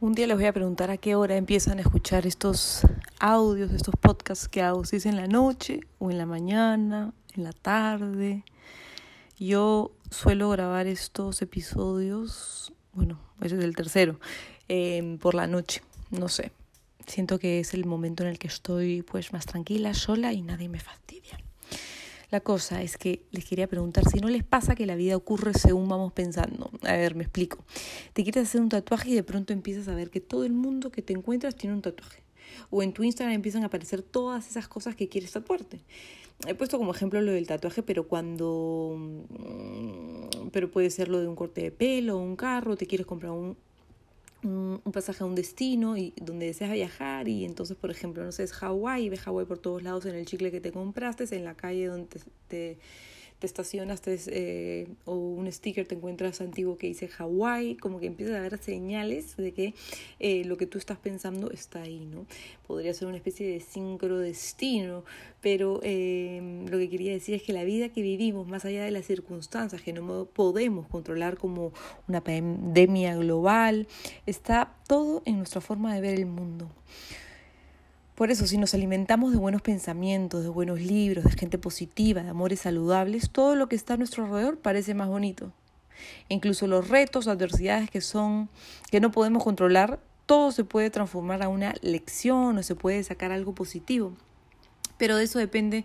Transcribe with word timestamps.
Un 0.00 0.12
día 0.12 0.28
les 0.28 0.36
voy 0.36 0.46
a 0.46 0.52
preguntar 0.52 0.92
a 0.92 0.96
qué 0.96 1.16
hora 1.16 1.36
empiezan 1.36 1.78
a 1.78 1.80
escuchar 1.80 2.24
estos 2.24 2.82
audios, 3.18 3.72
estos 3.72 3.96
podcasts 4.00 4.46
que 4.46 4.62
hago, 4.62 4.84
si 4.84 4.94
es 4.94 5.06
en 5.06 5.16
la 5.16 5.26
noche 5.26 5.80
o 5.98 6.12
en 6.12 6.18
la 6.18 6.24
mañana, 6.24 7.12
en 7.34 7.42
la 7.42 7.52
tarde. 7.52 8.44
Yo 9.40 9.90
suelo 10.08 10.50
grabar 10.50 10.86
estos 10.86 11.42
episodios, 11.42 12.72
bueno, 12.92 13.18
ese 13.40 13.58
es 13.58 13.64
el 13.64 13.74
tercero, 13.74 14.20
em, 14.68 15.18
por 15.18 15.34
la 15.34 15.48
noche, 15.48 15.82
no 16.12 16.28
sé. 16.28 16.52
Siento 17.04 17.40
que 17.40 17.58
es 17.58 17.74
el 17.74 17.84
momento 17.84 18.22
en 18.22 18.28
el 18.28 18.38
que 18.38 18.46
estoy 18.46 19.02
pues 19.02 19.32
más 19.32 19.46
tranquila, 19.46 19.94
sola 19.94 20.32
y 20.32 20.42
nadie 20.42 20.68
me 20.68 20.78
fastidia. 20.78 21.40
La 22.30 22.40
cosa 22.40 22.82
es 22.82 22.98
que 22.98 23.22
les 23.30 23.46
quería 23.46 23.66
preguntar 23.68 24.04
si 24.06 24.18
no 24.18 24.28
les 24.28 24.44
pasa 24.44 24.74
que 24.74 24.84
la 24.84 24.96
vida 24.96 25.16
ocurre 25.16 25.54
según 25.54 25.88
vamos 25.88 26.12
pensando. 26.12 26.70
A 26.82 26.92
ver, 26.92 27.14
me 27.14 27.22
explico. 27.22 27.64
Te 28.12 28.22
quieres 28.22 28.48
hacer 28.48 28.60
un 28.60 28.68
tatuaje 28.68 29.10
y 29.10 29.14
de 29.14 29.22
pronto 29.22 29.54
empiezas 29.54 29.88
a 29.88 29.94
ver 29.94 30.10
que 30.10 30.20
todo 30.20 30.44
el 30.44 30.52
mundo 30.52 30.90
que 30.90 31.00
te 31.00 31.14
encuentras 31.14 31.56
tiene 31.56 31.74
un 31.74 31.82
tatuaje. 31.82 32.22
O 32.70 32.82
en 32.82 32.92
tu 32.92 33.02
Instagram 33.02 33.34
empiezan 33.34 33.62
a 33.62 33.66
aparecer 33.66 34.02
todas 34.02 34.48
esas 34.48 34.68
cosas 34.68 34.94
que 34.94 35.08
quieres 35.08 35.32
tatuarte. 35.32 35.80
He 36.46 36.54
puesto 36.54 36.78
como 36.78 36.92
ejemplo 36.92 37.20
lo 37.20 37.32
del 37.32 37.46
tatuaje, 37.46 37.82
pero 37.82 38.06
cuando... 38.06 38.94
Mm, 38.98 40.48
pero 40.52 40.70
puede 40.70 40.90
ser 40.90 41.08
lo 41.08 41.20
de 41.20 41.28
un 41.28 41.34
corte 41.34 41.62
de 41.62 41.70
pelo, 41.70 42.18
un 42.18 42.36
carro, 42.36 42.76
te 42.76 42.86
quieres 42.86 43.06
comprar 43.06 43.32
un, 43.32 43.56
un, 44.42 44.80
pasaje 44.92 45.24
a 45.24 45.26
un 45.26 45.34
destino 45.34 45.96
y 45.96 46.12
donde 46.20 46.46
deseas 46.46 46.72
viajar 46.72 47.28
y 47.28 47.44
entonces 47.44 47.76
por 47.76 47.90
ejemplo 47.90 48.24
no 48.24 48.32
sé 48.32 48.44
es 48.44 48.52
Hawái 48.52 49.08
ves 49.08 49.20
Hawái 49.20 49.46
por 49.46 49.58
todos 49.58 49.82
lados 49.82 50.06
en 50.06 50.14
el 50.14 50.26
chicle 50.26 50.50
que 50.50 50.60
te 50.60 50.72
compraste 50.72 51.24
en 51.36 51.44
la 51.44 51.54
calle 51.54 51.86
donde 51.86 52.20
te 52.48 52.78
estacionas 53.46 54.02
eh, 54.06 54.88
o 55.04 55.14
un 55.14 55.50
sticker 55.50 55.86
te 55.86 55.94
encuentras 55.94 56.40
antiguo 56.40 56.76
que 56.76 56.88
dice 56.88 57.08
Hawái, 57.08 57.76
como 57.76 58.00
que 58.00 58.06
empiezas 58.06 58.36
a 58.36 58.40
ver 58.40 58.58
señales 58.58 59.36
de 59.36 59.52
que 59.52 59.74
eh, 60.18 60.44
lo 60.44 60.56
que 60.56 60.66
tú 60.66 60.78
estás 60.78 60.98
pensando 60.98 61.50
está 61.50 61.82
ahí, 61.82 62.06
¿no? 62.06 62.26
Podría 62.66 62.92
ser 62.94 63.08
una 63.08 63.16
especie 63.16 63.46
de 63.48 63.60
sincrodestino, 63.60 65.04
pero 65.40 65.80
eh, 65.82 66.66
lo 66.68 66.78
que 66.78 66.88
quería 66.88 67.12
decir 67.12 67.34
es 67.34 67.42
que 67.42 67.52
la 67.52 67.64
vida 67.64 67.88
que 67.90 68.02
vivimos, 68.02 68.46
más 68.48 68.64
allá 68.64 68.84
de 68.84 68.90
las 68.90 69.06
circunstancias 69.06 69.82
que 69.82 69.92
no 69.92 70.26
podemos 70.26 70.86
controlar 70.88 71.36
como 71.38 71.72
una 72.08 72.22
pandemia 72.22 73.16
global, 73.16 73.86
está 74.26 74.74
todo 74.86 75.22
en 75.24 75.38
nuestra 75.38 75.60
forma 75.60 75.94
de 75.94 76.00
ver 76.00 76.14
el 76.14 76.26
mundo. 76.26 76.68
Por 78.18 78.32
eso, 78.32 78.48
si 78.48 78.58
nos 78.58 78.74
alimentamos 78.74 79.30
de 79.30 79.38
buenos 79.38 79.62
pensamientos, 79.62 80.42
de 80.42 80.48
buenos 80.48 80.80
libros, 80.80 81.22
de 81.22 81.30
gente 81.30 81.56
positiva, 81.56 82.24
de 82.24 82.30
amores 82.30 82.58
saludables, 82.58 83.30
todo 83.30 83.54
lo 83.54 83.68
que 83.68 83.76
está 83.76 83.94
a 83.94 83.96
nuestro 83.96 84.24
alrededor 84.24 84.58
parece 84.58 84.92
más 84.92 85.06
bonito. 85.06 85.52
Incluso 86.28 86.66
los 86.66 86.88
retos, 86.88 87.28
adversidades 87.28 87.88
que 87.92 88.00
son 88.00 88.48
que 88.90 88.98
no 88.98 89.12
podemos 89.12 89.44
controlar, 89.44 90.00
todo 90.26 90.50
se 90.50 90.64
puede 90.64 90.90
transformar 90.90 91.44
a 91.44 91.48
una 91.48 91.76
lección 91.80 92.58
o 92.58 92.62
se 92.64 92.74
puede 92.74 93.04
sacar 93.04 93.30
algo 93.30 93.54
positivo. 93.54 94.12
Pero 94.96 95.16
de 95.16 95.22
eso 95.22 95.38
depende 95.38 95.84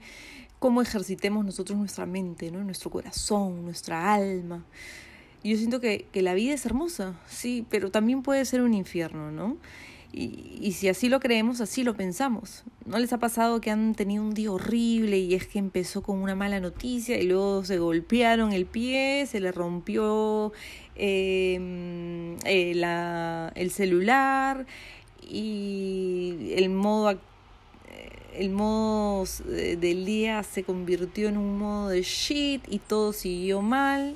cómo 0.57 0.81
ejercitemos 0.81 1.45
nosotros 1.45 1.77
nuestra 1.77 2.07
mente, 2.07 2.49
¿no? 2.49 2.63
nuestro 2.63 2.89
corazón, 2.89 3.63
nuestra 3.63 4.11
alma. 4.11 4.65
Yo 5.43 5.55
siento 5.55 5.79
que, 5.79 6.07
que 6.11 6.23
la 6.23 6.33
vida 6.33 6.55
es 6.55 6.65
hermosa, 6.65 7.13
sí, 7.27 7.63
pero 7.69 7.91
también 7.91 8.23
puede 8.23 8.43
ser 8.45 8.61
un 8.61 8.73
infierno, 8.73 9.29
¿no? 9.29 9.57
Y, 10.15 10.73
si 10.73 10.89
así 10.89 11.09
lo 11.09 11.19
creemos, 11.19 11.59
así 11.59 11.83
lo 11.83 11.95
pensamos. 11.95 12.63
¿No 12.85 12.99
les 12.99 13.11
ha 13.13 13.17
pasado 13.17 13.59
que 13.61 13.71
han 13.71 13.95
tenido 13.95 14.23
un 14.23 14.35
día 14.35 14.51
horrible 14.51 15.17
y 15.17 15.33
es 15.33 15.47
que 15.47 15.57
empezó 15.57 16.03
con 16.03 16.21
una 16.21 16.35
mala 16.35 16.59
noticia 16.59 17.19
y 17.19 17.25
luego 17.25 17.65
se 17.65 17.79
golpearon 17.79 18.53
el 18.53 18.67
pie, 18.67 19.25
se 19.25 19.39
le 19.39 19.51
rompió 19.51 20.53
em, 20.95 22.37
eh, 22.45 22.73
la, 22.75 23.51
el 23.55 23.71
celular 23.71 24.67
y 25.27 26.53
el 26.57 26.69
modo 26.69 27.19
el 28.35 28.49
modo 28.49 29.25
del 29.45 30.05
día 30.05 30.41
se 30.43 30.63
convirtió 30.63 31.29
en 31.29 31.37
un 31.37 31.57
modo 31.57 31.89
de 31.89 32.01
shit 32.01 32.63
y 32.67 32.79
todo 32.79 33.13
siguió 33.13 33.61
mal. 33.61 34.15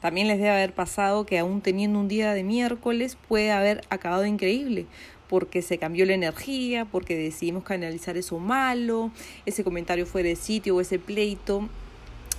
También 0.00 0.28
les 0.28 0.38
debe 0.38 0.50
haber 0.50 0.72
pasado 0.72 1.26
que 1.26 1.38
aún 1.38 1.60
teniendo 1.60 1.98
un 1.98 2.08
día 2.08 2.32
de 2.32 2.42
miércoles 2.42 3.18
puede 3.28 3.52
haber 3.52 3.82
acabado 3.90 4.24
increíble, 4.24 4.86
porque 5.30 5.62
se 5.62 5.78
cambió 5.78 6.04
la 6.06 6.14
energía, 6.14 6.86
porque 6.86 7.16
decidimos 7.16 7.62
canalizar 7.62 8.16
eso 8.16 8.40
malo, 8.40 9.12
ese 9.46 9.62
comentario 9.62 10.04
fuera 10.04 10.28
de 10.28 10.34
sitio 10.34 10.74
o 10.74 10.80
ese 10.80 10.98
pleito. 10.98 11.68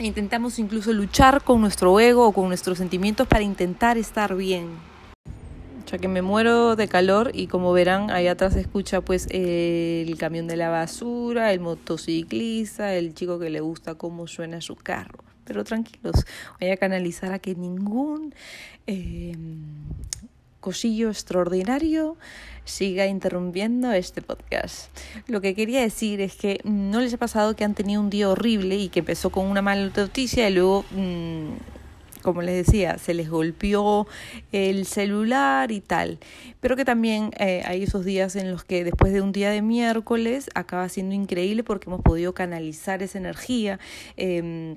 Intentamos 0.01 0.59
incluso 0.59 0.91
luchar 0.91 1.41
con 1.41 1.61
nuestro 1.61 1.97
ego 2.01 2.27
o 2.27 2.33
con 2.33 2.49
nuestros 2.49 2.79
sentimientos 2.79 3.29
para 3.29 3.43
intentar 3.43 3.97
estar 3.97 4.35
bien. 4.35 4.67
Ya 5.89 5.99
que 5.99 6.09
me 6.09 6.21
muero 6.21 6.75
de 6.75 6.89
calor 6.89 7.31
y 7.33 7.47
como 7.47 7.71
verán, 7.71 8.11
ahí 8.11 8.27
atrás 8.27 8.55
se 8.55 8.59
escucha 8.59 8.99
pues 8.99 9.27
el 9.31 10.17
camión 10.17 10.47
de 10.47 10.57
la 10.57 10.67
basura, 10.67 11.53
el 11.53 11.61
motociclista, 11.61 12.93
el 12.93 13.13
chico 13.13 13.39
que 13.39 13.49
le 13.49 13.61
gusta 13.61 13.95
cómo 13.95 14.27
suena 14.27 14.59
su 14.59 14.75
carro. 14.75 15.23
Pero 15.45 15.63
tranquilos, 15.63 16.25
voy 16.59 16.71
a 16.71 16.75
canalizar 16.75 17.31
a 17.31 17.39
que 17.39 17.55
ningún 17.55 18.35
eh, 18.85 19.33
cosillo 20.61 21.09
extraordinario 21.09 22.15
siga 22.63 23.07
interrumpiendo 23.07 23.91
este 23.91 24.21
podcast. 24.21 24.95
Lo 25.27 25.41
que 25.41 25.55
quería 25.55 25.81
decir 25.81 26.21
es 26.21 26.35
que 26.35 26.61
no 26.63 27.01
les 27.01 27.13
ha 27.13 27.17
pasado 27.17 27.55
que 27.55 27.65
han 27.65 27.73
tenido 27.73 27.99
un 27.99 28.09
día 28.09 28.29
horrible 28.29 28.77
y 28.77 28.89
que 28.89 28.99
empezó 28.99 29.31
con 29.31 29.47
una 29.47 29.61
mala 29.61 29.91
noticia 29.95 30.47
y 30.47 30.53
luego, 30.53 30.85
mm, 30.91 32.21
como 32.21 32.43
les 32.43 32.65
decía, 32.65 32.99
se 32.99 33.15
les 33.15 33.29
golpeó 33.29 34.07
el 34.51 34.85
celular 34.85 35.71
y 35.71 35.81
tal. 35.81 36.19
Pero 36.59 36.75
que 36.75 36.85
también 36.85 37.31
eh, 37.39 37.63
hay 37.65 37.83
esos 37.83 38.05
días 38.05 38.35
en 38.35 38.51
los 38.51 38.63
que 38.63 38.83
después 38.83 39.11
de 39.11 39.21
un 39.21 39.31
día 39.31 39.49
de 39.49 39.63
miércoles 39.63 40.49
acaba 40.53 40.87
siendo 40.87 41.15
increíble 41.15 41.63
porque 41.63 41.89
hemos 41.89 42.01
podido 42.01 42.33
canalizar 42.33 43.01
esa 43.01 43.17
energía. 43.17 43.79
Eh, 44.17 44.75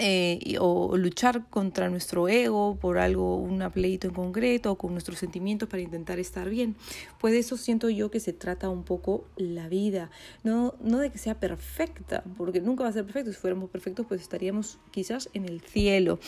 eh, 0.00 0.56
o 0.58 0.96
luchar 0.96 1.46
contra 1.50 1.90
nuestro 1.90 2.26
ego 2.28 2.76
por 2.80 2.98
algo, 2.98 3.36
un 3.36 3.60
pleito 3.70 4.08
en 4.08 4.14
concreto, 4.14 4.72
o 4.72 4.78
con 4.78 4.92
nuestros 4.92 5.18
sentimientos 5.18 5.68
para 5.68 5.82
intentar 5.82 6.18
estar 6.18 6.48
bien. 6.48 6.74
Pues 7.18 7.32
de 7.34 7.40
eso 7.40 7.56
siento 7.56 7.90
yo 7.90 8.10
que 8.10 8.18
se 8.18 8.32
trata 8.32 8.70
un 8.70 8.82
poco 8.82 9.26
la 9.36 9.68
vida, 9.68 10.10
no, 10.42 10.74
no 10.80 10.98
de 10.98 11.10
que 11.10 11.18
sea 11.18 11.38
perfecta, 11.38 12.24
porque 12.38 12.60
nunca 12.60 12.84
va 12.84 12.88
a 12.88 12.92
ser 12.92 13.04
perfecto, 13.04 13.30
si 13.30 13.38
fuéramos 13.38 13.68
perfectos 13.70 14.06
pues 14.08 14.22
estaríamos 14.22 14.78
quizás 14.90 15.28
en 15.34 15.44
el 15.44 15.60
cielo. 15.60 16.18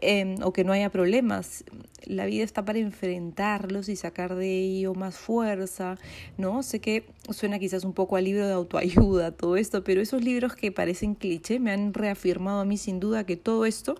Em, 0.00 0.36
o 0.44 0.52
que 0.52 0.62
no 0.62 0.72
haya 0.72 0.90
problemas. 0.90 1.64
La 2.04 2.24
vida 2.26 2.44
está 2.44 2.64
para 2.64 2.78
enfrentarlos 2.78 3.88
y 3.88 3.96
sacar 3.96 4.36
de 4.36 4.60
ello 4.60 4.94
más 4.94 5.16
fuerza, 5.16 5.98
¿no? 6.36 6.62
Sé 6.62 6.80
que 6.80 7.04
suena 7.30 7.58
quizás 7.58 7.82
un 7.82 7.92
poco 7.92 8.14
a 8.14 8.20
libro 8.20 8.46
de 8.46 8.52
autoayuda 8.52 9.32
todo 9.32 9.56
esto, 9.56 9.82
pero 9.82 10.00
esos 10.00 10.22
libros 10.22 10.54
que 10.54 10.70
parecen 10.70 11.16
cliché 11.16 11.58
me 11.58 11.72
han 11.72 11.94
reafirmado 11.94 12.60
a 12.60 12.64
mí 12.64 12.76
sin 12.76 13.00
duda 13.00 13.26
que 13.26 13.36
todo 13.36 13.66
esto 13.66 13.96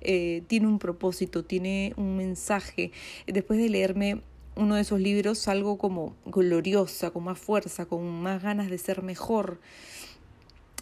eh, 0.00 0.42
tiene 0.46 0.66
un 0.66 0.78
propósito, 0.78 1.44
tiene 1.44 1.92
un 1.98 2.16
mensaje. 2.16 2.90
Después 3.26 3.58
de 3.58 3.68
leerme 3.68 4.22
uno 4.56 4.76
de 4.76 4.80
esos 4.80 4.98
libros 4.98 5.38
salgo 5.38 5.76
como 5.76 6.16
gloriosa, 6.24 7.10
con 7.10 7.24
más 7.24 7.38
fuerza, 7.38 7.84
con 7.84 8.22
más 8.22 8.42
ganas 8.42 8.70
de 8.70 8.78
ser 8.78 9.02
mejor. 9.02 9.60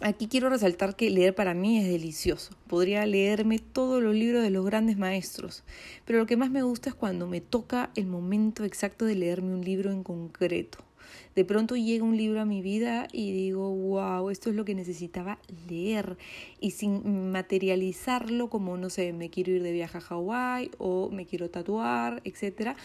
Aquí 0.05 0.27
quiero 0.27 0.49
resaltar 0.49 0.97
que 0.97 1.09
leer 1.09 1.33
para 1.33 1.53
mí 1.53 1.79
es 1.79 1.87
delicioso. 1.87 2.53
Podría 2.67 3.05
leerme 3.05 3.59
todos 3.59 4.03
los 4.03 4.13
libros 4.13 4.43
de 4.43 4.49
los 4.49 4.65
grandes 4.65 4.97
maestros, 4.97 5.63
pero 6.03 6.19
lo 6.19 6.25
que 6.25 6.35
más 6.35 6.51
me 6.51 6.61
gusta 6.61 6.89
es 6.89 6.95
cuando 6.95 7.25
me 7.25 7.39
toca 7.39 7.89
el 7.95 8.07
momento 8.07 8.65
exacto 8.65 9.05
de 9.05 9.15
leerme 9.15 9.53
un 9.53 9.63
libro 9.63 9.91
en 9.91 10.03
concreto. 10.03 10.79
De 11.35 11.45
pronto 11.45 11.77
llega 11.77 12.03
un 12.03 12.17
libro 12.17 12.41
a 12.41 12.45
mi 12.45 12.61
vida 12.61 13.07
y 13.13 13.31
digo, 13.31 13.73
wow, 13.73 14.29
esto 14.29 14.49
es 14.49 14.57
lo 14.57 14.65
que 14.65 14.75
necesitaba 14.75 15.39
leer. 15.69 16.17
Y 16.59 16.71
sin 16.71 17.31
materializarlo 17.31 18.49
como, 18.49 18.75
no 18.75 18.89
sé, 18.89 19.13
me 19.13 19.29
quiero 19.29 19.53
ir 19.53 19.63
de 19.63 19.71
viaje 19.71 19.99
a 19.99 20.01
Hawái 20.01 20.71
o 20.79 21.11
me 21.11 21.25
quiero 21.25 21.49
tatuar, 21.49 22.21
etcétera, 22.25 22.75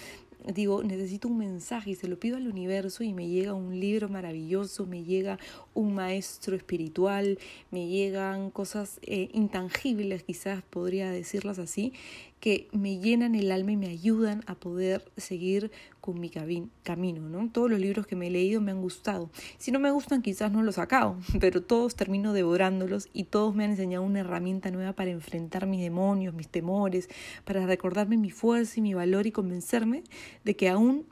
digo, 0.47 0.83
necesito 0.83 1.29
un 1.29 1.39
mensaje 1.39 1.91
y 1.91 1.95
se 1.95 2.09
lo 2.09 2.19
pido 2.19 2.37
al 2.37 2.49
universo 2.49 3.03
y 3.03 3.13
me 3.13 3.29
llega 3.29 3.55
un 3.55 3.79
libro 3.79 4.09
maravilloso, 4.09 4.87
me 4.87 5.05
llega 5.05 5.39
un 5.75 5.95
maestro 5.95 6.57
espiritual, 6.57 7.39
me 7.71 7.89
llegan 7.89 8.51
cosas 8.51 8.99
eh, 9.03 9.29
intangibles, 9.33 10.23
quizás 10.23 10.63
podría 10.63 11.11
decirlas 11.11 11.59
así, 11.59 11.93
que 12.41 12.69
me 12.73 12.99
llenan 12.99 13.35
el 13.35 13.51
alma 13.51 13.73
y 13.73 13.77
me 13.77 13.89
ayudan 13.89 14.43
a 14.47 14.55
poder 14.55 15.11
seguir 15.17 15.71
con 16.01 16.21
mi 16.21 16.31
camino, 16.31 17.29
¿no? 17.29 17.51
Todos 17.51 17.71
los 17.71 17.81
libros 17.81 18.07
que 18.07 18.17
me 18.17 18.29
he 18.29 18.31
leído 18.31 18.61
me 18.61 18.71
han 18.71 18.81
gustado. 18.81 19.31
Si 19.59 19.73
no 19.73 19.79
me 19.79 19.91
gustan, 19.91 20.23
quizás 20.23 20.51
no 20.53 20.63
los 20.63 20.79
acabo, 20.79 21.19
pero 21.41 21.63
todos 21.63 21.97
termino 21.97 22.33
devorándolos 22.33 23.09
y 23.13 23.25
todos 23.25 23.55
me 23.55 23.65
han 23.65 23.73
enseñado 23.73 24.05
una 24.05 24.21
herramienta 24.21 24.71
nueva 24.71 24.93
para 24.93 25.11
enfrentar 25.11 25.67
mis 25.67 25.81
demonios, 25.81 26.35
mis 26.35 26.49
temores, 26.49 27.09
para 27.45 27.67
recordarme 27.67 28.17
mi 28.17 28.31
fuerza 28.31 28.75
y 28.79 28.83
mi 28.83 28.95
valor 28.95 29.27
y 29.27 29.33
convencerme 29.33 30.05
de 30.45 30.57
que 30.57 30.69
aún, 30.69 31.05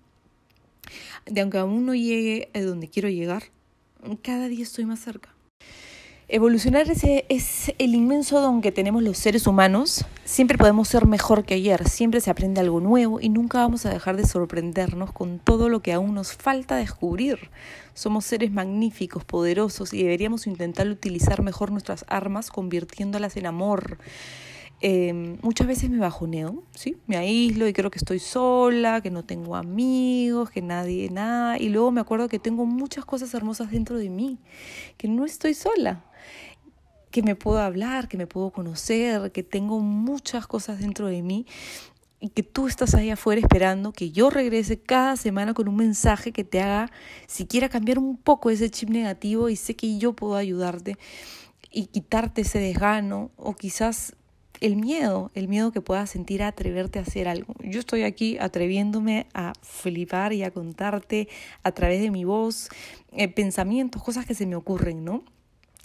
de 1.27 1.41
aunque 1.41 1.59
aún 1.59 1.85
no 1.85 1.95
llegue 1.95 2.51
a 2.55 2.61
donde 2.61 2.89
quiero 2.89 3.09
llegar, 3.09 3.45
cada 4.23 4.49
día 4.49 4.63
estoy 4.63 4.87
más 4.87 5.01
cerca. 5.01 5.36
Evolucionar 6.29 6.91
es, 6.91 7.05
es 7.29 7.73
el 7.79 7.95
inmenso 7.95 8.41
don 8.41 8.61
que 8.61 8.73
tenemos 8.73 9.01
los 9.05 9.17
seres 9.17 9.47
humanos. 9.47 10.05
Siempre 10.25 10.59
podemos 10.59 10.89
ser 10.89 11.07
mejor 11.07 11.45
que 11.45 11.55
ayer, 11.55 11.89
siempre 11.89 12.21
se 12.21 12.31
aprende 12.31 12.61
algo 12.61 12.81
nuevo 12.81 13.21
y 13.21 13.29
nunca 13.29 13.59
vamos 13.59 13.87
a 13.87 13.91
dejar 13.91 14.17
de 14.17 14.27
sorprendernos 14.27 15.13
con 15.13 15.39
todo 15.39 15.69
lo 15.69 15.83
que 15.83 15.93
aún 15.93 16.15
nos 16.15 16.33
falta 16.33 16.75
descubrir. 16.75 17.51
Somos 17.95 18.25
seres 18.25 18.51
magníficos, 18.51 19.25
poderosos 19.25 19.95
y 19.95 20.03
deberíamos 20.03 20.49
intentar 20.49 20.89
utilizar 20.89 21.43
mejor 21.43 21.71
nuestras 21.71 22.05
armas 22.09 22.51
convirtiéndolas 22.51 23.37
en 23.37 23.47
amor. 23.47 23.99
Eh, 24.83 25.39
muchas 25.43 25.67
veces 25.67 25.89
me 25.91 25.99
bajoneo, 25.99 26.63
¿sí? 26.75 26.97
Me 27.07 27.17
aíslo 27.17 27.67
y 27.67 27.73
creo 27.73 27.91
que 27.91 27.99
estoy 27.99 28.19
sola, 28.19 29.01
que 29.01 29.11
no 29.11 29.25
tengo 29.25 29.57
amigos, 29.57 30.51
que 30.51 30.63
nadie, 30.63 31.09
nada. 31.11 31.59
Y 31.59 31.71
luego 31.71 31.91
me 31.91 32.01
acuerdo 32.01 32.29
que 32.29 32.39
tengo 32.39 32.67
muchas 32.67 33.05
cosas 33.05 33.33
hermosas 33.35 33.71
dentro 33.71 33.97
de 33.97 34.11
mí, 34.11 34.39
que 34.97 35.09
no 35.09 35.25
estoy 35.25 35.55
sola 35.55 36.05
que 37.11 37.23
me 37.23 37.35
puedo 37.35 37.61
hablar, 37.61 38.09
que 38.09 38.19
me 38.19 38.27
puedo 38.27 38.51
conocer, 38.51 39.33
que 39.33 39.43
tengo 39.43 39.81
muchas 39.81 40.47
cosas 40.47 40.81
dentro 40.81 41.07
de 41.07 41.23
mí 41.23 41.47
y 42.21 42.29
que 42.29 42.43
tú 42.43 42.67
estás 42.67 42.95
ahí 42.95 43.09
afuera 43.09 43.41
esperando 43.41 43.93
que 43.93 44.11
yo 44.11 44.29
regrese 44.29 44.79
cada 44.79 45.17
semana 45.17 45.55
con 45.55 45.69
un 45.69 45.77
mensaje 45.77 46.33
que 46.33 46.45
te 46.45 46.61
haga 46.61 46.91
siquiera 47.27 47.71
cambiar 47.71 47.99
un 47.99 48.17
poco 48.17 48.51
ese 48.51 48.71
chip 48.71 48.91
negativo 48.91 49.49
y 49.49 49.57
sé 49.57 49.77
que 49.77 49.97
yo 49.97 50.13
puedo 50.13 50.37
ayudarte 50.37 50.99
y 51.71 51.87
quitarte 51.87 52.43
ese 52.43 52.59
desgano 52.59 53.31
o 53.37 53.55
quizás 53.55 54.15
el 54.61 54.77
miedo, 54.77 55.31
el 55.35 55.49
miedo 55.49 55.73
que 55.73 55.81
puedas 55.81 56.11
sentir 56.11 56.43
a 56.43 56.49
atreverte 56.49 56.99
a 56.99 57.03
hacer 57.03 57.29
algo. 57.29 57.55
Yo 57.63 57.81
estoy 57.81 58.03
aquí 58.03 58.37
atreviéndome 58.39 59.27
a 59.35 59.53
flipar 59.63 60.33
y 60.33 60.43
a 60.43 60.51
contarte 60.51 61.29
a 61.63 61.73
través 61.73 62.01
de 62.01 62.11
mi 62.11 62.25
voz 62.25 62.69
eh, 63.13 63.29
pensamientos, 63.29 64.03
cosas 64.03 64.27
que 64.27 64.35
se 64.35 64.47
me 64.47 64.57
ocurren, 64.57 65.05
¿no? 65.05 65.25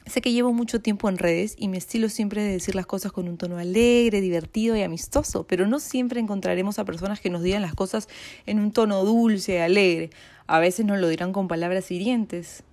Sé 0.07 0.19
que 0.21 0.33
llevo 0.33 0.51
mucho 0.51 0.81
tiempo 0.81 1.09
en 1.09 1.19
redes 1.19 1.56
y 1.59 1.68
mi 1.68 1.77
estilo 1.77 2.09
siempre 2.09 2.41
de 2.41 2.53
decir 2.53 2.73
las 2.73 2.88
cosas 2.88 3.12
con 3.12 3.27
un 3.27 3.38
tono 3.38 3.59
alegre, 3.59 4.19
divertido 4.19 4.75
y 4.75 4.81
amistoso, 4.81 5.45
pero 5.45 5.67
no 5.67 5.79
siempre 5.79 6.19
encontraremos 6.19 6.79
a 6.79 6.85
personas 6.85 7.19
que 7.19 7.29
nos 7.29 7.44
digan 7.44 7.62
las 7.62 7.75
cosas 7.75 8.09
en 8.47 8.59
un 8.59 8.71
tono 8.71 9.06
dulce 9.06 9.62
alegre. 9.62 10.09
A 10.47 10.59
veces 10.59 10.85
nos 10.88 11.00
lo 11.00 11.07
dirán 11.07 11.33
con 11.33 11.47
palabras 11.47 11.91
hirientes. 11.91 12.63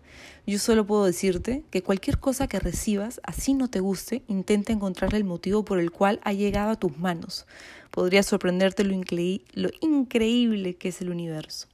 Yo 0.47 0.59
solo 0.59 0.87
puedo 0.87 1.05
decirte 1.05 1.63
que 1.71 1.83
cualquier 1.83 2.19
cosa 2.19 2.49
que 2.49 2.59
recibas, 2.59 3.21
así 3.23 3.55
no 3.55 3.69
te 3.69 3.81
guste, 3.81 4.23
intenta 4.29 4.73
encontrar 4.73 5.15
el 5.15 5.25
motivo 5.25 5.65
por 5.65 5.79
el 5.79 5.91
cual 5.91 6.21
ha 6.25 6.33
llegado 6.33 6.71
a 6.71 6.77
tus 6.77 6.97
manos. 6.99 7.47
Podría 7.91 8.23
sorprenderte 8.23 8.85
lo, 8.85 8.95
lo 9.55 9.71
increíble 9.81 10.77
que 10.77 10.89
es 10.89 11.01
el 11.01 11.11
universo. 11.11 11.69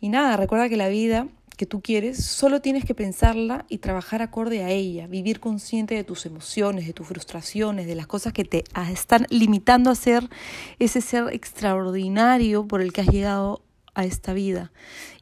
Y 0.00 0.08
nada, 0.08 0.36
recuerda 0.36 0.68
que 0.68 0.76
la 0.76 0.88
vida 0.88 1.28
que 1.56 1.66
tú 1.66 1.80
quieres, 1.80 2.24
solo 2.24 2.60
tienes 2.60 2.84
que 2.84 2.94
pensarla 2.94 3.66
y 3.68 3.78
trabajar 3.78 4.22
acorde 4.22 4.64
a 4.64 4.70
ella, 4.70 5.06
vivir 5.06 5.38
consciente 5.38 5.94
de 5.94 6.04
tus 6.04 6.26
emociones, 6.26 6.86
de 6.86 6.92
tus 6.92 7.06
frustraciones, 7.06 7.86
de 7.86 7.94
las 7.94 8.06
cosas 8.06 8.32
que 8.32 8.44
te 8.44 8.64
están 8.90 9.26
limitando 9.30 9.90
a 9.90 9.94
ser 9.94 10.28
ese 10.78 11.00
ser 11.00 11.28
extraordinario 11.32 12.66
por 12.66 12.80
el 12.80 12.92
que 12.92 13.02
has 13.02 13.08
llegado 13.08 13.62
a 13.94 14.04
esta 14.04 14.32
vida. 14.32 14.72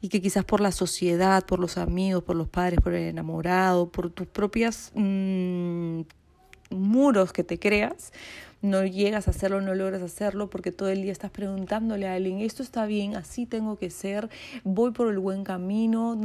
Y 0.01 0.09
que 0.09 0.21
quizás 0.21 0.45
por 0.45 0.61
la 0.61 0.71
sociedad, 0.71 1.45
por 1.45 1.59
los 1.59 1.77
amigos, 1.77 2.23
por 2.23 2.35
los 2.35 2.47
padres, 2.47 2.79
por 2.81 2.93
el 2.93 3.03
enamorado, 3.03 3.89
por 3.89 4.09
tus 4.09 4.27
propias 4.27 4.91
mm, 4.95 6.01
muros 6.69 7.33
que 7.33 7.43
te 7.43 7.59
creas, 7.59 8.11
no 8.61 8.85
llegas 8.85 9.27
a 9.27 9.31
hacerlo, 9.31 9.61
no 9.61 9.73
logras 9.73 10.01
hacerlo 10.01 10.49
porque 10.49 10.71
todo 10.71 10.89
el 10.89 11.01
día 11.01 11.11
estás 11.11 11.31
preguntándole 11.31 12.07
a 12.07 12.13
alguien, 12.13 12.39
esto 12.39 12.63
está 12.63 12.85
bien, 12.85 13.15
así 13.15 13.45
tengo 13.45 13.77
que 13.77 13.89
ser, 13.89 14.29
voy 14.63 14.91
por 14.91 15.09
el 15.09 15.19
buen 15.19 15.43
camino. 15.43 16.19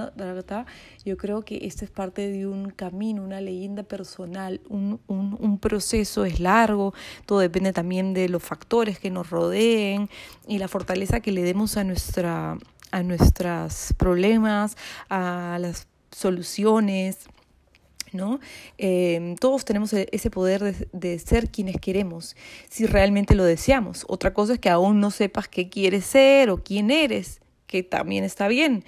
Yo 1.05 1.17
creo 1.17 1.43
que 1.43 1.67
esto 1.67 1.85
es 1.85 1.91
parte 1.91 2.29
de 2.29 2.47
un 2.47 2.71
camino, 2.71 3.23
una 3.23 3.41
leyenda 3.41 3.83
personal, 3.83 4.61
un, 4.69 5.01
un, 5.07 5.37
un 5.41 5.59
proceso 5.59 6.25
es 6.25 6.41
largo, 6.41 6.95
todo 7.25 7.41
depende 7.41 7.73
también 7.73 8.15
de 8.15 8.29
los 8.29 8.43
factores 8.43 8.99
que 8.99 9.11
nos 9.11 9.31
rodeen 9.31 10.09
y 10.47 10.59
la 10.59 10.69
fortaleza 10.69 11.21
que 11.21 11.33
le 11.33 11.43
demos 11.43 11.77
a 11.77 11.85
nuestra 11.85 12.59
a 12.93 13.03
nuestros 13.03 13.93
problemas, 13.99 14.77
a 15.11 15.59
las 15.61 15.89
soluciones, 16.13 17.29
¿no? 18.17 18.41
Em, 18.79 19.37
todos 19.37 19.65
tenemos 19.65 19.93
e-, 19.93 20.09
ese 20.13 20.31
poder 20.31 20.75
de, 20.93 21.19
ser 21.19 21.51
quienes 21.51 21.77
queremos, 21.81 22.37
si 22.69 22.87
realmente 22.87 23.35
lo 23.35 23.45
deseamos. 23.45 24.05
Otra 24.09 24.35
cosa 24.35 24.55
es 24.55 24.59
que 24.59 24.71
aún 24.71 25.01
no 25.01 25.11
sepas 25.11 25.49
qué 25.49 25.69
quieres 25.69 26.05
ser 26.05 26.51
o 26.51 26.63
quién 26.63 26.91
eres, 26.91 27.41
que 27.67 27.83
también 27.83 28.25
está 28.25 28.49
bien. 28.49 28.85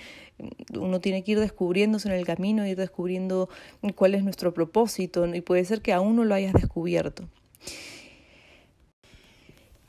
Uno 0.72 1.00
tiene 1.00 1.25
que 1.25 1.32
ir 1.32 1.40
descubriéndose 1.40 2.08
en 2.08 2.14
el 2.14 2.25
camino, 2.25 2.66
ir 2.66 2.76
descubriendo 2.76 3.48
cuál 3.96 4.14
es 4.14 4.22
nuestro 4.22 4.54
propósito 4.54 5.26
y 5.34 5.40
puede 5.40 5.64
ser 5.64 5.82
que 5.82 5.92
aún 5.92 6.16
no 6.16 6.25
lo 6.25 6.34
hayas 6.34 6.52
descubierto. 6.52 7.28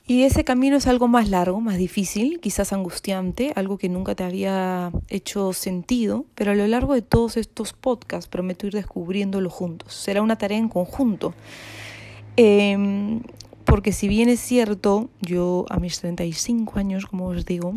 Y 0.10 0.24
ese 0.24 0.44
camino 0.44 0.76
es 0.76 0.88
algo 0.88 1.08
más 1.08 1.30
largo, 1.30 1.62
más 1.62 1.78
difícil, 1.78 2.40
quizás 2.40 2.74
angustiante, 2.74 3.54
algo 3.56 3.78
que 3.78 3.90
nunca 3.90 4.16
te 4.16 4.24
había 4.24 4.92
hecho 5.08 5.54
sentido, 5.54 6.26
pero 6.34 6.50
a 6.50 6.56
lo 6.56 6.66
largo 6.66 6.96
de 6.96 7.04
todos 7.04 7.38
estos 7.38 7.74
podcasts 7.74 8.28
prometo 8.28 8.66
ir 8.66 8.74
descubriéndolo 8.74 9.52
juntos. 9.52 9.94
Será 9.94 10.24
una 10.24 10.36
tarea 10.36 10.58
en 10.58 10.68
conjunto. 10.68 11.36
Em, 12.38 13.22
porque 13.66 13.92
si 13.92 14.08
bien 14.08 14.30
es 14.30 14.40
cierto, 14.40 15.12
yo 15.22 15.68
a 15.70 15.78
mis 15.78 16.00
35 16.00 16.80
años, 16.80 17.06
como 17.06 17.28
os 17.28 17.46
digo, 17.46 17.76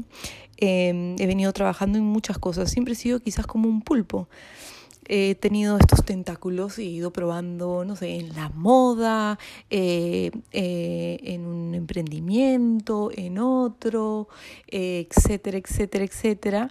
em, 0.57 1.17
he 1.19 1.27
venido 1.27 1.53
trabajando 1.53 1.99
en 1.99 2.05
muchas 2.05 2.39
cosas, 2.39 2.71
siempre 2.71 2.95
he 2.95 2.97
sido 2.97 3.21
quizás 3.21 3.47
como 3.47 3.69
un 3.69 3.83
pulpo 3.83 4.27
he 5.09 5.35
tenido 5.35 5.79
estos 5.79 6.05
tentáculos 6.05 6.79
y 6.79 6.83
he 6.83 6.91
ido 6.91 7.13
probando, 7.13 7.85
no 7.85 7.97
sé, 7.97 8.17
en 8.17 8.35
la 8.35 8.49
moda, 8.51 9.39
eh, 9.71 10.31
eh, 10.53 11.19
en 11.23 11.47
un 11.47 11.75
emprendimiento, 11.75 13.11
en 13.15 13.39
otro, 13.39 14.29
eh, 14.69 15.07
etcétera, 15.11 15.59
etcétera, 15.59 16.05
etcétera. 16.05 16.71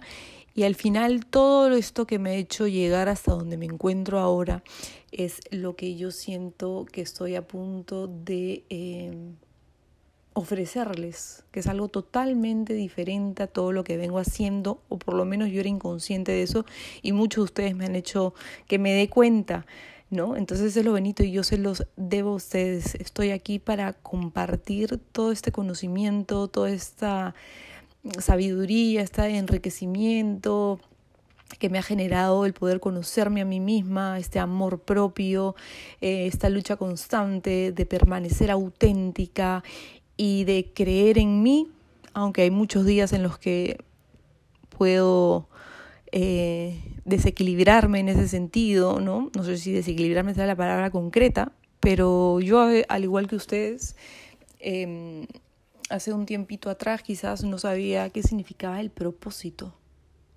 Y 0.54 0.64
al 0.64 0.74
final 0.74 1.26
todo 1.26 1.72
esto 1.72 2.06
que 2.06 2.18
me 2.18 2.30
ha 2.30 2.34
hecho 2.34 2.66
llegar 2.66 3.08
hasta 3.08 3.32
donde 3.32 3.56
me 3.56 3.66
encuentro 3.66 4.18
ahora 4.18 4.62
es 5.10 5.40
lo 5.50 5.76
que 5.76 5.96
yo 5.96 6.10
siento 6.10 6.86
que 6.90 7.00
estoy 7.00 7.36
a 7.36 7.46
punto 7.46 8.06
de 8.06 8.64
ofrecerles, 10.34 11.44
que 11.50 11.60
es 11.60 11.66
algo 11.66 11.88
totalmente 11.88 12.74
diferente 12.74 13.42
a 13.42 13.46
todo 13.46 13.72
lo 13.72 13.84
que 13.84 13.96
vengo 13.96 14.18
haciendo, 14.18 14.80
o 14.88 14.98
por 14.98 15.14
lo 15.14 15.24
menos 15.24 15.50
yo 15.50 15.60
era 15.60 15.68
inconsciente 15.68 16.32
de 16.32 16.42
eso, 16.42 16.64
y 17.02 17.12
muchos 17.12 17.42
de 17.42 17.44
ustedes 17.44 17.76
me 17.76 17.86
han 17.86 17.96
hecho 17.96 18.34
que 18.66 18.78
me 18.78 18.92
dé 18.92 19.08
cuenta, 19.08 19.66
¿no? 20.10 20.36
Entonces 20.36 20.76
es 20.76 20.84
lo 20.84 20.92
bonito 20.92 21.22
y 21.22 21.32
yo 21.32 21.42
se 21.42 21.58
los 21.58 21.86
debo 21.96 22.32
a 22.32 22.36
ustedes. 22.36 22.94
Estoy 22.96 23.30
aquí 23.30 23.58
para 23.58 23.94
compartir 23.94 25.00
todo 25.12 25.32
este 25.32 25.52
conocimiento, 25.52 26.48
toda 26.48 26.70
esta 26.70 27.34
sabiduría, 28.18 29.02
este 29.02 29.22
enriquecimiento 29.36 30.80
que 31.58 31.68
me 31.68 31.78
ha 31.78 31.82
generado 31.82 32.46
el 32.46 32.52
poder 32.52 32.80
conocerme 32.80 33.42
a 33.42 33.44
mí 33.44 33.60
misma, 33.60 34.18
este 34.18 34.38
amor 34.38 34.80
propio, 34.80 35.54
eh, 36.00 36.26
esta 36.26 36.48
lucha 36.48 36.76
constante 36.76 37.72
de 37.72 37.86
permanecer 37.86 38.50
auténtica 38.50 39.62
y 40.24 40.44
de 40.44 40.70
creer 40.72 41.18
en 41.18 41.42
mí, 41.42 41.68
aunque 42.14 42.42
hay 42.42 42.52
muchos 42.52 42.86
días 42.86 43.12
en 43.12 43.24
los 43.24 43.38
que 43.38 43.78
puedo 44.68 45.48
eh, 46.12 46.80
desequilibrarme 47.04 47.98
en 47.98 48.08
ese 48.08 48.28
sentido, 48.28 49.00
¿no? 49.00 49.32
No 49.34 49.42
sé 49.42 49.56
si 49.58 49.72
desequilibrarme 49.72 50.30
es 50.30 50.36
la 50.36 50.54
palabra 50.54 50.92
concreta, 50.92 51.50
pero 51.80 52.38
yo, 52.38 52.70
eh, 52.70 52.86
al 52.88 53.02
igual 53.02 53.26
que 53.26 53.34
ustedes, 53.34 53.96
em, 54.60 55.26
hace 55.90 56.12
un 56.12 56.24
tiempito 56.24 56.70
atrás 56.70 57.02
quizás 57.02 57.42
no 57.42 57.58
sabía 57.58 58.08
qué 58.10 58.22
significaba 58.22 58.80
el 58.80 58.90
propósito. 58.90 59.74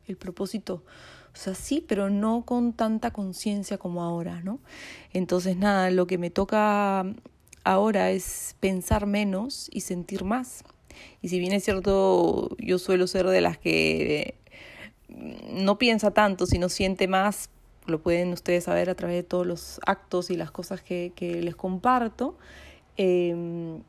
El 0.07 0.17
propósito. 0.17 0.83
O 1.31 1.37
sea, 1.37 1.53
sí, 1.53 1.85
pero 1.87 2.09
no 2.09 2.41
con 2.43 2.73
tanta 2.73 3.11
conciencia 3.11 3.77
como 3.77 4.01
ahora, 4.01 4.41
¿no? 4.41 4.57
Entonces, 5.13 5.57
nada, 5.57 5.91
lo 5.91 6.07
que 6.07 6.17
me 6.17 6.31
toca 6.31 7.05
ahora 7.65 8.11
es 8.11 8.55
pensar 8.61 9.05
menos 9.07 9.69
y 9.73 9.81
sentir 9.81 10.23
más. 10.23 10.63
Y 11.21 11.27
si 11.27 11.39
bien 11.39 11.51
es 11.51 11.65
cierto, 11.65 12.55
yo 12.57 12.79
suelo 12.79 13.07
ser 13.07 13.27
de 13.27 13.41
las 13.41 13.57
que 13.57 14.35
no 15.09 15.77
piensa 15.77 16.11
tanto, 16.11 16.45
sino 16.45 16.69
siente 16.69 17.07
más, 17.07 17.49
lo 17.85 18.01
pueden 18.01 18.31
ustedes 18.31 18.63
saber 18.63 18.89
a 18.89 18.95
través 18.95 19.17
de 19.17 19.23
todos 19.23 19.45
los 19.45 19.79
actos 19.85 20.29
y 20.29 20.37
las 20.37 20.51
cosas 20.51 20.81
que, 20.81 21.11
les 21.19 21.55
comparto. 21.55 22.37
Em, 22.97 23.81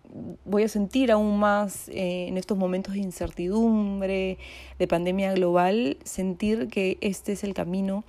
voy 0.44 0.64
a 0.64 0.68
sentir 0.68 1.12
aún 1.12 1.38
más 1.38 1.88
eh, 1.90 2.26
en 2.26 2.36
estos 2.38 2.58
momentos 2.58 2.94
de 2.94 3.00
incertidumbre, 3.00 4.36
de 4.80 4.88
pandemia 4.88 5.32
global, 5.32 5.96
sentir 6.02 6.66
que 6.68 6.98
este 7.00 7.32
es 7.32 7.44
el 7.44 7.54
camino 7.54 8.04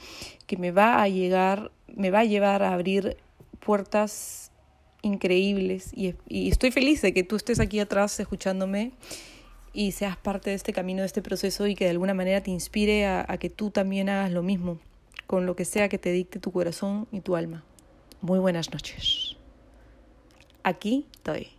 que 0.47 0.57
me 0.57 0.71
va 0.71 1.03
a 1.03 1.07
llegar, 1.07 1.71
me 1.95 2.09
va 2.09 2.21
a 2.21 2.25
llevar 2.25 2.63
a 2.63 2.73
abrir 2.73 3.17
puertas 3.59 4.51
increíbles 5.01 5.91
y, 5.93 6.15
estoy 6.29 6.71
feliz 6.71 7.01
de 7.01 7.13
que 7.13 7.23
tú 7.23 7.35
estés 7.35 7.59
aquí 7.59 7.79
atrás 7.79 8.19
escuchándome 8.19 8.91
y 9.73 9.91
seas 9.91 10.17
parte 10.17 10.49
de 10.49 10.55
este 10.55 10.73
camino, 10.73 11.01
de 11.01 11.07
este 11.07 11.21
proceso 11.21 11.67
y 11.67 11.75
que 11.75 11.85
de 11.85 11.91
alguna 11.91 12.13
manera 12.13 12.41
te 12.41 12.51
inspire 12.51 13.05
a, 13.05 13.25
que 13.39 13.49
tú 13.49 13.69
también 13.69 14.09
hagas 14.09 14.31
lo 14.31 14.43
mismo. 14.43 14.79
con 15.27 15.45
lo 15.45 15.57
que 15.57 15.65
sea 15.65 15.89
que 15.89 15.97
te 15.97 16.11
dicte 16.13 16.39
tu 16.39 16.53
corazón 16.53 17.05
y 17.11 17.19
tu 17.19 17.35
alma. 17.35 17.65
Muy 18.21 18.39
buenas 18.39 18.71
noches. 18.71 19.35
Aquí 20.63 21.05
estoy. 21.11 21.56